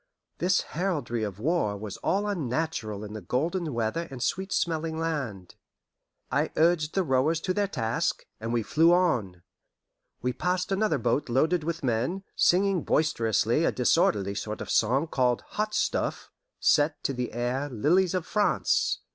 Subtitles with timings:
[0.39, 5.53] This heraldry of war was all unnatural in the golden weather and sweet smelling land.
[6.31, 9.43] I urged the rowers to their task, and we flew on.
[10.23, 15.43] We passed another boat loaded with men, singing boisterously a disorderly sort of song, called
[15.49, 19.01] "Hot Stuff," set to the air "Lilies of France."